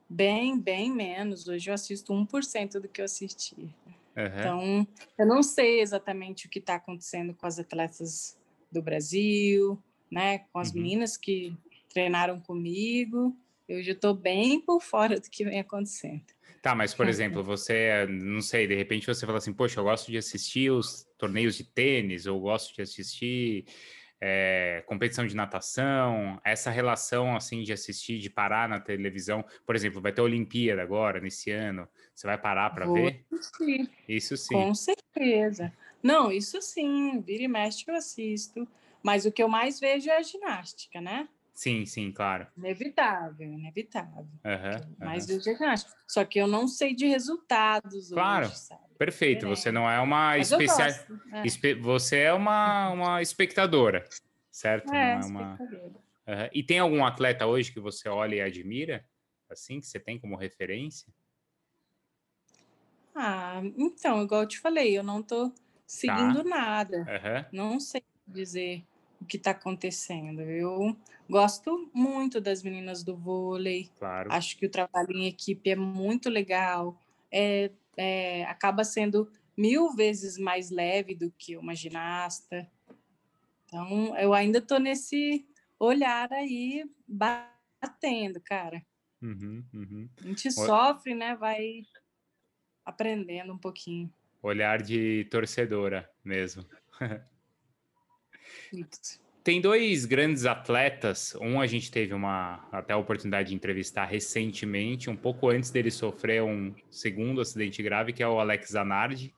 [0.09, 1.47] Bem, bem menos.
[1.47, 3.69] Hoje eu assisto 1% do que eu assistia.
[4.15, 4.39] Uhum.
[4.39, 8.38] Então, eu não sei exatamente o que está acontecendo com as atletas
[8.71, 10.39] do Brasil, né?
[10.51, 10.82] Com as uhum.
[10.82, 11.56] meninas que
[11.89, 13.36] treinaram comigo.
[13.67, 16.23] Eu já estou bem por fora do que vem acontecendo.
[16.62, 20.12] Tá, mas por exemplo, você, não sei, de repente você fala assim, poxa, eu gosto
[20.12, 23.65] de assistir os torneios de tênis, ou gosto de assistir
[24.21, 30.01] é, competição de natação, essa relação assim de assistir, de parar na televisão, por exemplo,
[30.01, 33.25] vai ter Olimpíada agora nesse ano, você vai parar para ver?
[33.58, 33.88] Sim.
[34.08, 34.54] Isso sim.
[34.54, 35.71] Com certeza.
[36.01, 38.67] Não, isso sim, vira e mexe eu assisto,
[39.04, 41.28] mas o que eu mais vejo é a ginástica, né?
[41.54, 42.47] Sim, sim, claro.
[42.58, 44.28] Inevitável, inevitável.
[44.43, 45.39] Uhum, mas uhum.
[45.39, 45.95] ginástica.
[46.06, 48.45] Só que eu não sei de resultados claro.
[48.45, 48.85] hoje, sabe?
[48.97, 51.05] Perfeito, você não é uma especialista.
[51.34, 51.75] É.
[51.75, 54.05] Você é uma, uma espectadora,
[54.49, 54.93] certo?
[54.93, 55.58] É, é uma...
[55.60, 56.49] Uhum.
[56.53, 59.05] E tem algum atleta hoje que você olha e admira?
[59.49, 61.13] Assim, que você tem como referência?
[63.13, 65.53] Ah, então, igual eu te falei, eu não estou
[65.86, 66.49] seguindo tá.
[66.49, 66.97] nada.
[66.97, 67.45] Uhum.
[67.51, 68.84] Não sei dizer
[69.21, 70.41] o que está acontecendo.
[70.41, 70.97] Eu
[71.29, 73.89] gosto muito das meninas do vôlei.
[73.97, 74.31] Claro.
[74.31, 76.99] Acho que o trabalho em equipe é muito legal.
[77.31, 82.69] É é, acaba sendo mil vezes mais leve do que uma ginasta.
[83.65, 85.47] Então, eu ainda estou nesse
[85.79, 88.86] olhar aí batendo, cara.
[89.21, 90.10] Uhum, uhum.
[90.23, 91.36] A gente sofre, né?
[91.36, 91.84] Vai
[92.86, 94.13] aprendendo um pouquinho.
[94.41, 96.65] Olhar de torcedora mesmo.
[99.45, 101.36] Tem dois grandes atletas.
[101.39, 105.91] Um a gente teve uma até a oportunidade de entrevistar recentemente, um pouco antes dele
[105.91, 109.36] sofrer um segundo acidente grave, que é o Alex Zanardi.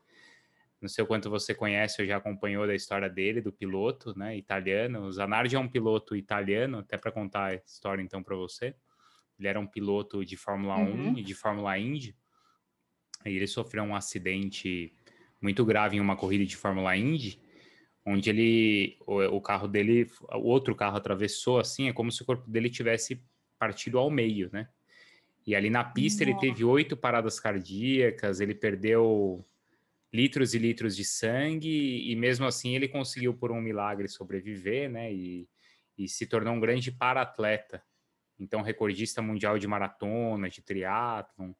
[0.80, 4.38] Não sei o quanto você conhece ou já acompanhou da história dele, do piloto, né,
[4.38, 5.02] italiano.
[5.02, 8.74] O Zanardi é um piloto italiano, até para contar a história então para você.
[9.38, 11.16] Ele era um piloto de Fórmula uhum.
[11.16, 12.16] 1 e de Fórmula Indy.
[13.26, 14.94] E ele sofreu um acidente
[15.42, 17.46] muito grave em uma corrida de Fórmula Indy
[18.10, 22.50] onde ele o, carro dele, o outro carro atravessou assim, é como se o corpo
[22.50, 23.22] dele tivesse
[23.60, 24.70] partido ao meio, né?
[25.46, 26.32] E ali na pista Nossa.
[26.32, 29.46] ele teve oito paradas cardíacas, ele perdeu
[30.14, 35.14] litros e litros de sangue, e mesmo assim ele conseguiu, por um milagre, sobreviver, né?
[35.14, 35.46] E,
[35.98, 37.84] e se tornou um grande para-atleta.
[38.40, 41.52] Então, recordista mundial de maratona, de triatlon.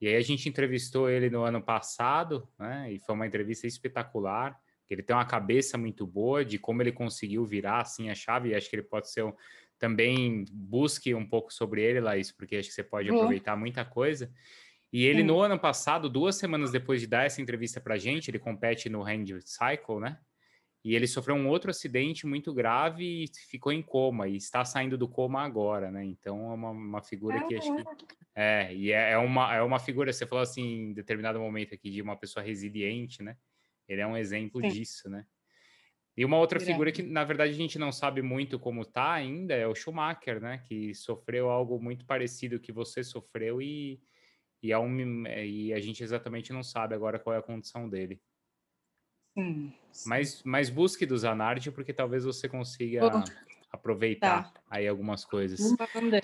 [0.00, 2.92] E aí a gente entrevistou ele no ano passado, né?
[2.92, 4.56] E foi uma entrevista espetacular.
[4.88, 8.50] Ele tem uma cabeça muito boa de como ele conseguiu virar assim a chave.
[8.50, 9.32] E acho que ele pode ser um,
[9.78, 14.30] também busque um pouco sobre ele, Laís, porque acho que você pode aproveitar muita coisa.
[14.92, 15.26] E ele, Sim.
[15.26, 19.02] no ano passado, duas semanas depois de dar essa entrevista para gente, ele compete no
[19.02, 20.18] Hand Cycle, né?
[20.84, 24.96] E ele sofreu um outro acidente muito grave e ficou em coma, e está saindo
[24.96, 26.04] do coma agora, né?
[26.04, 27.82] Então é uma, uma figura que acho que.
[28.34, 31.90] É, e é, é, uma, é uma figura, você falou assim, em determinado momento aqui,
[31.90, 33.36] de uma pessoa resiliente, né?
[33.88, 34.68] Ele é um exemplo Sim.
[34.68, 35.26] disso, né?
[36.16, 39.54] E uma outra figura que, na verdade, a gente não sabe muito como tá ainda
[39.54, 40.62] é o Schumacher, né?
[40.66, 44.00] Que sofreu algo muito parecido que você sofreu e,
[44.62, 48.18] e, é um, e a gente exatamente não sabe agora qual é a condição dele.
[49.36, 49.74] Sim.
[50.06, 53.02] Mas, mas busque do Zanardi, porque talvez você consiga
[53.70, 54.62] aproveitar tá.
[54.70, 55.60] aí algumas coisas.
[55.94, 56.22] Manda.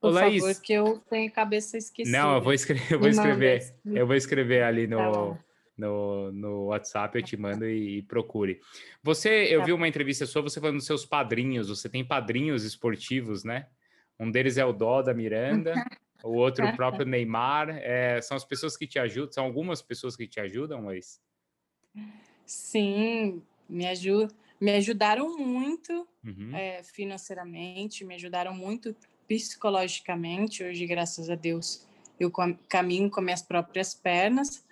[0.00, 2.16] Por Laís, favor, que eu tenho cabeça esquecida.
[2.16, 4.96] Não, eu vou escrever, eu vou escrever, eu vou escrever ali no,
[5.36, 5.44] tá
[5.80, 8.60] no, no WhatsApp, eu te mando e, e procure.
[9.02, 9.66] Você, eu tá.
[9.66, 13.66] vi uma entrevista sua, você falando dos seus padrinhos, você tem padrinhos esportivos, né?
[14.18, 15.72] Um deles é o Dó da Miranda,
[16.22, 17.70] o outro o próprio Neymar.
[17.70, 21.18] É, são as pessoas que te ajudam, são algumas pessoas que te ajudam, mas.
[22.44, 26.54] Sim, me, ajud me ajudaram muito uhum.
[26.54, 28.94] é, financeiramente, me ajudaram muito
[29.26, 30.62] psicologicamente.
[30.62, 31.86] Hoje, graças a Deus,
[32.18, 32.30] eu
[32.68, 34.62] caminho com minhas próprias pernas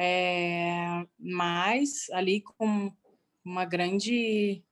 [0.00, 2.92] é, mas ali com
[3.44, 4.62] uma grande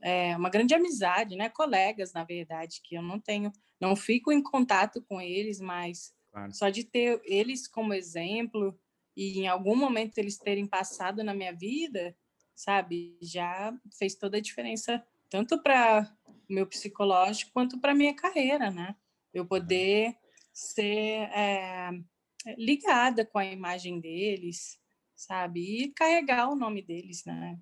[0.00, 1.48] é, uma grande amizade, né?
[1.48, 6.52] Colegas, na verdade, que eu não tenho, não fico em contato com eles, mas claro.
[6.52, 8.76] só de ter eles como exemplo
[9.16, 12.16] e em algum momento eles terem passado na minha vida,
[12.52, 18.68] sabe, já fez toda a diferença tanto para o meu psicológico quanto para minha carreira,
[18.68, 18.96] né?
[19.32, 20.16] Eu poder
[20.52, 21.90] ser é,
[22.56, 24.78] ligada com a imagem deles,
[25.14, 25.84] sabe?
[25.84, 27.58] E carregar o nome deles, né?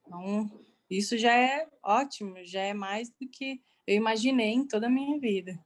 [0.00, 0.50] Então,
[0.90, 5.18] isso já é ótimo, já é mais do que eu imaginei em toda a minha
[5.18, 5.58] vida.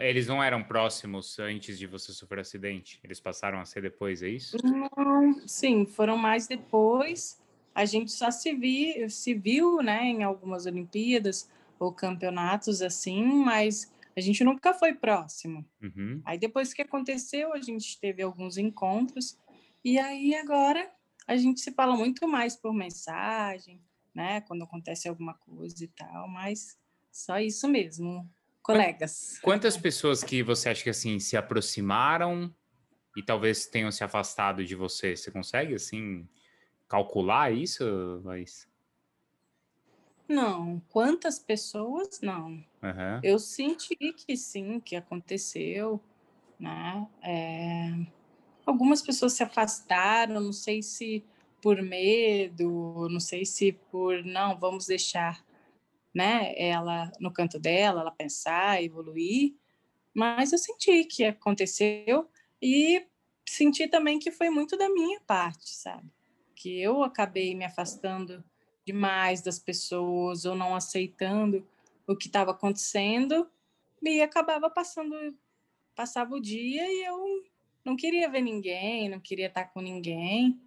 [0.00, 3.00] eles não eram próximos antes de você sofrer acidente?
[3.04, 4.56] Eles passaram a ser depois, é isso?
[4.64, 7.40] Não, sim, foram mais depois.
[7.74, 13.90] A gente só se, vi, se viu né, em algumas Olimpíadas ou campeonatos assim, mas
[14.16, 15.64] a gente nunca foi próximo.
[15.82, 16.20] Uhum.
[16.24, 19.38] Aí depois que aconteceu, a gente teve alguns encontros.
[19.84, 20.90] E aí agora
[21.26, 23.80] a gente se fala muito mais por mensagem,
[24.14, 24.40] né?
[24.42, 26.78] Quando acontece alguma coisa e tal, mas
[27.10, 28.28] só isso mesmo,
[28.62, 29.38] colegas.
[29.40, 32.54] Quantas pessoas que você acha que assim se aproximaram
[33.16, 35.16] e talvez tenham se afastado de você?
[35.16, 36.28] Você consegue assim
[36.88, 37.84] calcular isso,
[38.24, 38.68] Laís?
[40.32, 42.52] Não, quantas pessoas não.
[42.82, 43.20] Uhum.
[43.22, 46.02] Eu senti que sim, que aconteceu,
[46.58, 47.06] né?
[47.22, 47.90] É...
[48.64, 51.22] Algumas pessoas se afastaram, não sei se
[51.60, 55.44] por medo, não sei se por não, vamos deixar,
[56.14, 56.54] né?
[56.56, 59.54] Ela no canto dela, ela pensar, evoluir.
[60.14, 62.26] Mas eu senti que aconteceu
[62.60, 63.06] e
[63.46, 66.10] senti também que foi muito da minha parte, sabe?
[66.54, 68.42] Que eu acabei me afastando
[68.86, 71.66] demais das pessoas ou não aceitando
[72.06, 73.48] o que estava acontecendo
[74.02, 75.14] e acabava passando
[75.94, 77.44] passava o dia e eu
[77.84, 80.58] não queria ver ninguém, não queria estar com ninguém.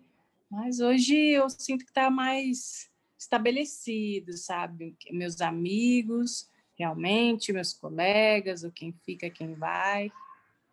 [0.49, 4.95] Mas hoje eu sinto que está mais estabelecido, sabe?
[5.12, 10.12] Meus amigos, realmente, meus colegas, ou quem fica, quem vai.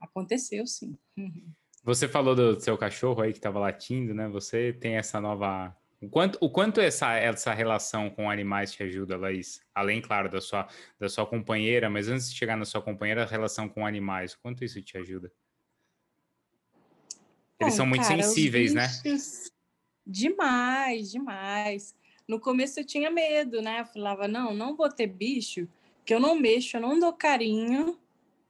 [0.00, 0.96] Aconteceu, sim.
[1.84, 4.28] Você falou do seu cachorro aí que estava latindo, né?
[4.28, 9.16] Você tem essa nova o quanto, o quanto essa, essa relação com animais te ajuda,
[9.16, 9.60] Laís?
[9.72, 10.66] Além, claro, da sua,
[10.98, 14.40] da sua companheira, mas antes de chegar na sua companheira, a relação com animais, o
[14.40, 15.32] quanto isso te ajuda?
[17.60, 18.88] Eles Bom, são muito cara, sensíveis, né?
[20.04, 21.94] Demais, demais.
[22.26, 23.82] No começo eu tinha medo, né?
[23.82, 25.68] Eu falava, não, não vou ter bicho,
[26.04, 27.96] que eu não mexo, eu não dou carinho,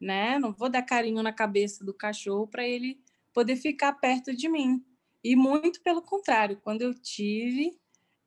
[0.01, 0.39] né?
[0.39, 2.99] Não vou dar carinho na cabeça do cachorro para ele
[3.35, 4.83] poder ficar perto de mim.
[5.23, 7.79] E muito pelo contrário, quando eu tive,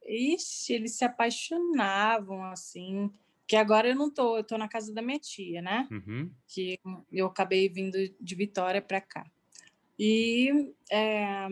[0.06, 3.12] ixi, eles se apaixonavam assim.
[3.48, 5.88] Que agora eu não tô, eu tô na casa da minha tia, né?
[5.92, 6.32] Uhum.
[6.48, 6.80] Que
[7.12, 9.30] eu acabei vindo de Vitória para cá.
[10.00, 11.48] E é,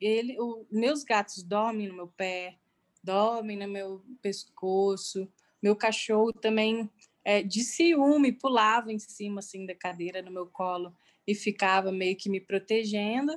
[0.00, 2.56] ele, o, meus gatos dormem no meu pé,
[3.02, 5.28] dormem no meu pescoço.
[5.62, 6.90] Meu cachorro também,
[7.24, 10.94] é, de ciúme, pulava em cima assim da cadeira no meu colo
[11.26, 13.32] e ficava meio que me protegendo,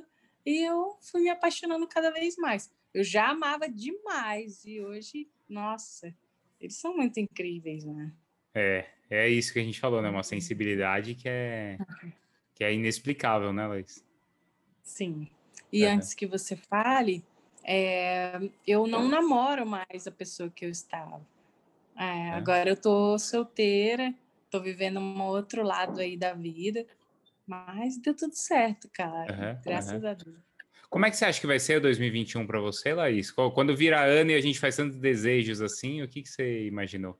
[0.46, 2.72] e eu fui me apaixonando cada vez mais.
[2.94, 6.14] Eu já amava demais, e hoje, nossa,
[6.60, 8.12] eles são muito incríveis, né?
[8.54, 10.08] É, é isso que a gente falou, né?
[10.08, 11.76] Uma sensibilidade que é,
[12.54, 14.04] que é inexplicável, né, Laís?
[14.82, 15.28] Sim.
[15.72, 15.94] E uhum.
[15.94, 17.24] antes que você fale,
[17.64, 21.20] é, eu não namoro mais a pessoa que eu estava.
[21.96, 22.30] É, é.
[22.30, 24.14] Agora eu tô solteira,
[24.50, 26.86] tô vivendo um outro lado aí da vida,
[27.46, 29.32] mas deu tudo certo, cara.
[29.32, 30.08] Uhum, graças uhum.
[30.08, 30.46] a Deus.
[30.88, 33.30] Como é que você acha que vai ser o 2021 para você, Laís?
[33.30, 37.18] Quando vira ano e a gente faz tantos desejos assim, o que, que você imaginou?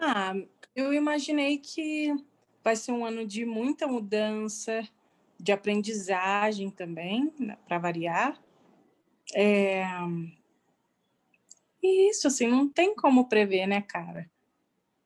[0.00, 0.34] Ah,
[0.74, 2.14] eu imaginei que
[2.64, 4.86] vai ser um ano de muita mudança,
[5.38, 8.40] de aprendizagem também, né, para variar.
[9.34, 9.84] É...
[11.82, 14.28] E isso, assim, não tem como prever, né, cara?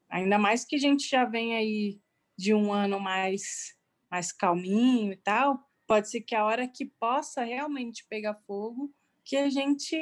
[0.08, 2.00] Ainda mais que a gente já vem aí
[2.36, 3.74] de um ano mais,
[4.10, 8.92] mais calminho e tal, pode ser que a hora que possa realmente pegar fogo,
[9.24, 9.96] que a gente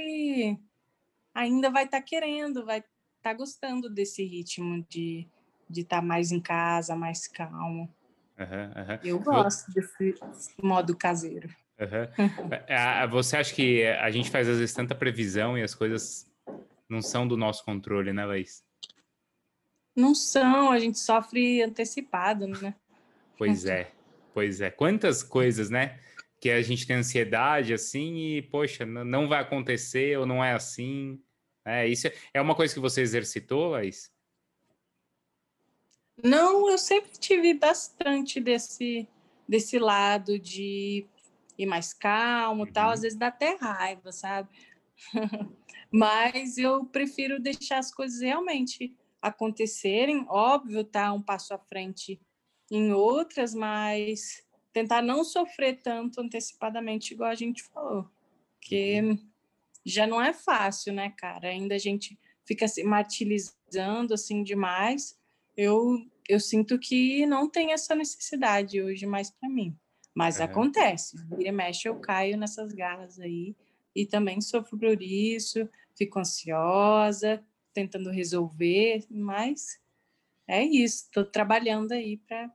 [1.34, 2.90] ainda vai estar tá querendo, vai estar
[3.22, 5.28] tá gostando desse ritmo de
[5.70, 7.88] de estar tá mais em casa, mais calmo.
[8.38, 8.98] Uhum, uhum.
[9.04, 10.16] Eu gosto desse
[10.60, 11.48] modo caseiro.
[11.78, 13.08] Uhum.
[13.12, 16.28] Você acha que a gente faz às vezes tanta previsão e as coisas
[16.88, 18.64] não são do nosso controle, né, Laís?
[19.94, 22.74] Não são, a gente sofre antecipado, né?
[23.36, 23.90] Pois é,
[24.32, 24.70] pois é.
[24.70, 25.98] Quantas coisas, né?
[26.40, 31.20] Que a gente tem ansiedade assim e, poxa, não vai acontecer ou não é assim.
[31.64, 34.10] É, isso é uma coisa que você exercitou, Laís?
[36.22, 39.08] Não, eu sempre tive bastante desse,
[39.48, 41.06] desse lado de
[41.58, 42.72] ir mais calmo uhum.
[42.72, 44.48] tal, às vezes dá até raiva, sabe?
[45.90, 52.20] Mas eu prefiro deixar as coisas realmente acontecerem, óbvio, tá um passo à frente
[52.70, 54.42] em outras, mas
[54.72, 58.08] tentar não sofrer tanto antecipadamente, igual a gente falou,
[58.54, 59.18] porque uhum.
[59.84, 61.48] já não é fácil, né, cara?
[61.48, 65.18] Ainda a gente fica se martirizando assim demais.
[65.56, 65.98] Eu
[66.28, 69.76] eu sinto que não tem essa necessidade hoje mais para mim.
[70.14, 70.44] Mas é.
[70.44, 73.56] acontece, vira e mexe eu caio nessas garras aí
[73.94, 79.80] e também sofro por isso, fico ansiosa, tentando resolver, mas
[80.46, 82.50] é isso, estou trabalhando aí para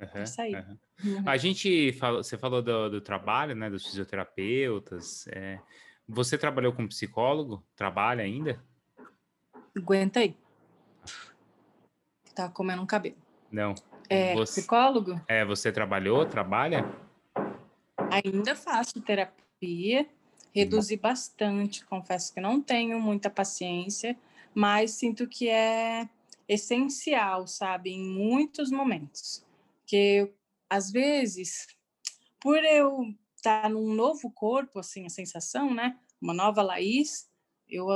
[0.00, 0.78] uhum, sair.
[1.04, 1.22] Uhum.
[1.26, 5.26] A gente falou, você falou do, do, trabalho, né, dos fisioterapeutas.
[5.28, 5.60] É,
[6.08, 7.64] você trabalhou com psicólogo?
[7.76, 8.62] Trabalha ainda?
[9.76, 10.36] Aguenta aí
[12.38, 13.16] tá comendo um cabelo.
[13.50, 13.74] Não.
[14.08, 15.20] É você, psicólogo?
[15.26, 16.84] É, você trabalhou, trabalha?
[18.12, 20.08] Ainda faço terapia,
[20.58, 21.00] reduzi hum.
[21.00, 24.16] bastante, confesso que não tenho muita paciência,
[24.54, 26.08] mas sinto que é
[26.48, 29.44] essencial, sabe, em muitos momentos.
[29.86, 30.32] Que
[30.68, 31.66] às vezes,
[32.40, 37.28] por eu estar tá num novo corpo, assim, a sensação, né, uma nova Laís,
[37.68, 37.86] eu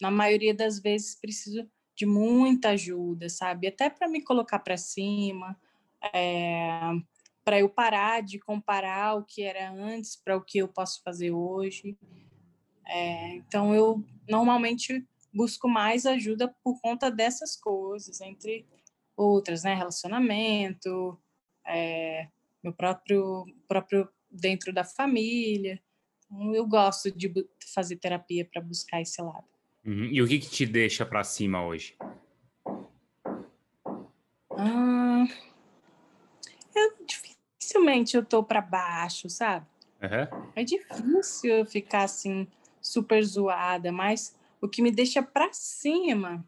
[0.00, 3.68] na maioria das vezes preciso de muita ajuda, sabe?
[3.68, 5.56] Até para me colocar para cima,
[6.12, 6.68] é,
[7.44, 11.30] para eu parar de comparar o que era antes para o que eu posso fazer
[11.30, 11.96] hoje.
[12.86, 18.66] É, então, eu normalmente busco mais ajuda por conta dessas coisas, entre
[19.16, 19.74] outras, né?
[19.74, 21.18] Relacionamento,
[21.66, 22.28] é,
[22.62, 25.80] meu próprio, próprio dentro da família.
[26.24, 27.32] Então, eu gosto de
[27.74, 29.46] fazer terapia para buscar esse lado.
[29.84, 30.06] Uhum.
[30.06, 31.94] E o que, que te deixa para cima hoje?
[34.56, 35.26] Ah,
[36.74, 36.92] eu,
[37.74, 39.66] dificilmente eu tô para baixo, sabe?
[40.00, 40.50] Uhum.
[40.54, 42.46] É difícil eu ficar assim
[42.80, 46.44] super zoada, mas o que me deixa para cima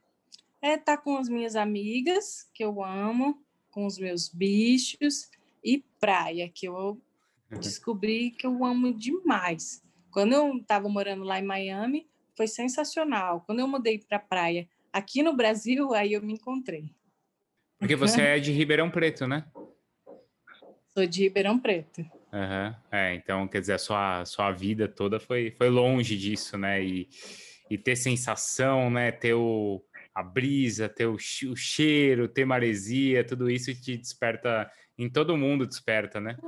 [0.62, 5.30] é estar tá com as minhas amigas que eu amo, com os meus bichos
[5.64, 7.00] e praia que eu
[7.60, 9.82] descobri que eu amo demais.
[10.10, 12.06] Quando eu estava morando lá em Miami,
[12.36, 13.42] foi sensacional.
[13.46, 16.90] Quando eu mudei para praia aqui no Brasil, aí eu me encontrei.
[17.78, 19.44] Porque você é de Ribeirão Preto, né?
[20.96, 22.00] Sou de Ribeirão Preto.
[22.32, 22.74] Uhum.
[22.90, 26.82] É, então, quer dizer, a sua, sua vida toda foi, foi longe disso, né?
[26.82, 27.06] E,
[27.68, 29.12] e ter sensação, né?
[29.12, 29.84] Ter o,
[30.14, 35.66] a brisa, ter o, o cheiro, ter maresia, tudo isso te desperta, em todo mundo
[35.66, 36.38] desperta, né?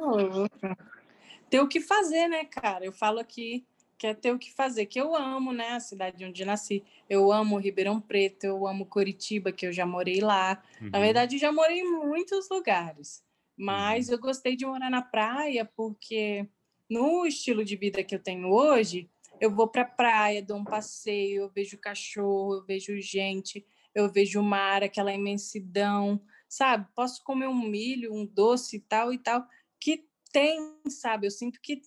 [1.51, 2.87] Ter o que fazer, né, cara?
[2.87, 3.67] Eu falo aqui
[3.99, 6.85] quer ter o que fazer, que eu amo, né, a cidade onde nasci.
[7.11, 10.63] Eu amo Ribeirão Preto, eu amo Curitiba, que eu já morei lá.
[10.81, 10.91] Uhum.
[10.93, 13.25] Na verdade, já morei em muitos lugares,
[13.59, 14.15] mas uhum.
[14.15, 16.49] eu gostei de morar na praia porque
[16.89, 20.65] no estilo de vida que eu tenho hoje, eu vou para a praia, dou um
[20.65, 26.21] passeio, eu vejo cachorro, eu vejo gente, eu vejo o mar, aquela imensidão.
[26.49, 26.87] sabe?
[26.95, 29.47] Posso comer um milho, um doce e tal e tal,
[29.79, 31.27] que tem, sabe?
[31.27, 31.83] Eu sinto que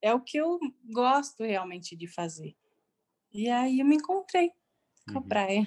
[0.00, 0.58] é o que eu
[0.90, 2.54] gosto realmente de fazer.
[3.32, 4.50] E aí eu me encontrei
[5.10, 5.28] com a uhum.
[5.28, 5.66] praia.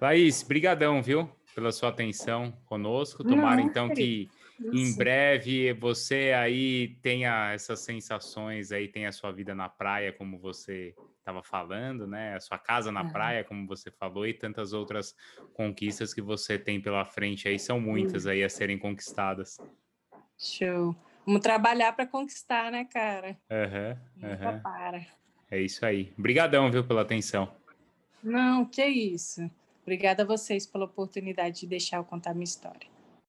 [0.00, 1.30] Laís, brigadão, viu?
[1.54, 3.22] Pela sua atenção conosco.
[3.22, 4.28] Tomara, Não, então, que
[4.60, 10.38] em breve você aí tenha essas sensações aí, tenha a sua vida na praia, como
[10.38, 12.34] você estava falando, né?
[12.34, 15.14] A sua casa na praia, como você falou, e tantas outras
[15.54, 19.58] conquistas que você tem pela frente aí, são muitas aí a serem conquistadas.
[20.38, 20.94] Show.
[21.24, 23.38] Vamos trabalhar para conquistar, né, cara?
[23.50, 24.60] Uhum, uhum.
[24.60, 25.06] para.
[25.50, 26.12] É isso aí.
[26.18, 27.50] Obrigadão, viu, pela atenção.
[28.22, 29.50] Não, que isso.
[29.82, 32.93] Obrigada a vocês pela oportunidade de deixar eu contar minha história.